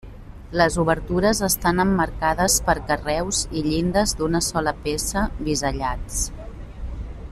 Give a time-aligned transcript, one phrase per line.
[0.59, 6.23] Les obertures estan emmarcades per carreus i llindes d'una sola peça bisellats.